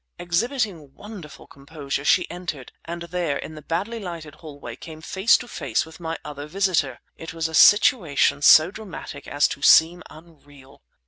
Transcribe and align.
Exhibiting 0.17 0.95
wonderful 0.95 1.45
composure, 1.45 2.03
she 2.03 2.27
entered—and 2.31 3.03
there, 3.03 3.37
in 3.37 3.53
the 3.53 3.61
badly 3.61 3.99
lighted 3.99 4.33
hallway 4.33 4.75
came 4.75 4.99
face 4.99 5.37
to 5.37 5.47
face 5.47 5.85
with 5.85 5.99
my 5.99 6.17
other 6.25 6.47
visitor! 6.47 6.99
It 7.17 7.35
was 7.35 7.47
a 7.47 7.53
situation 7.53 8.41
so 8.41 8.71
dramatic 8.71 9.27
as 9.27 9.47
to 9.49 9.61
seem 9.61 10.01
unreal. 10.09 10.81